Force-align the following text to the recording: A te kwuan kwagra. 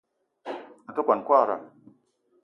A 0.87 0.91
te 0.95 1.01
kwuan 1.05 1.21
kwagra. 1.27 1.55